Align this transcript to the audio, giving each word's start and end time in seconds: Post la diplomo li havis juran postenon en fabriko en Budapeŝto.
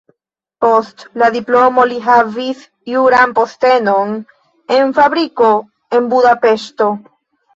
Post 0.63 1.03
la 1.21 1.27
diplomo 1.35 1.83
li 1.89 1.99
havis 2.05 2.63
juran 2.93 3.35
postenon 3.41 4.15
en 4.79 4.95
fabriko 5.01 5.51
en 5.99 6.09
Budapeŝto. 6.15 6.89